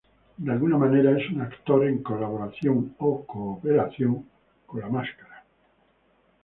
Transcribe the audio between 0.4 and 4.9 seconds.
De alguna manera es un actor en colaboración o cooperación con la